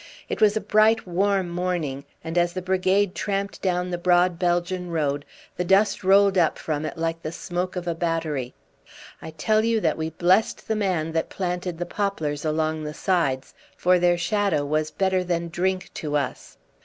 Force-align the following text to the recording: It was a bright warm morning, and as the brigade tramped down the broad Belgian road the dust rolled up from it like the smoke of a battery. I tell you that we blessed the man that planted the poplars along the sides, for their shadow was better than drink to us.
It 0.29 0.41
was 0.41 0.57
a 0.57 0.61
bright 0.61 1.05
warm 1.05 1.47
morning, 1.49 2.05
and 2.23 2.35
as 2.35 2.53
the 2.53 2.61
brigade 2.63 3.13
tramped 3.13 3.61
down 3.61 3.91
the 3.91 3.99
broad 3.99 4.39
Belgian 4.39 4.89
road 4.89 5.25
the 5.55 5.63
dust 5.63 6.03
rolled 6.03 6.39
up 6.39 6.57
from 6.57 6.85
it 6.87 6.97
like 6.97 7.21
the 7.21 7.31
smoke 7.31 7.75
of 7.75 7.87
a 7.87 7.93
battery. 7.93 8.55
I 9.21 9.29
tell 9.29 9.63
you 9.63 9.79
that 9.81 9.99
we 9.99 10.09
blessed 10.09 10.67
the 10.67 10.75
man 10.75 11.11
that 11.11 11.29
planted 11.29 11.77
the 11.77 11.85
poplars 11.85 12.43
along 12.43 12.83
the 12.83 12.95
sides, 12.95 13.53
for 13.77 13.99
their 13.99 14.17
shadow 14.17 14.65
was 14.65 14.89
better 14.89 15.23
than 15.23 15.49
drink 15.49 15.91
to 15.93 16.17
us. 16.17 16.57